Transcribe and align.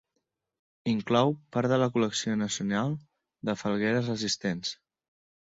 Inclou 0.93 1.33
part 1.57 1.73
de 1.73 1.77
la 1.81 1.89
col·lecció 1.97 2.39
nacional 2.41 2.97
de 3.51 3.57
falgueres 3.65 4.11
resistents. 4.15 4.75